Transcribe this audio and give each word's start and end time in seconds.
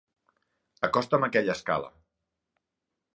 Acosta'm 0.87 1.27
aquella 1.27 1.57
escala. 1.57 1.93